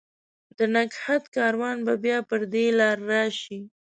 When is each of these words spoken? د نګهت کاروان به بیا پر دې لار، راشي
د 0.57 0.59
نګهت 0.75 1.23
کاروان 1.35 1.77
به 1.85 1.93
بیا 2.03 2.17
پر 2.29 2.41
دې 2.53 2.65
لار، 2.79 2.97
راشي 3.09 3.59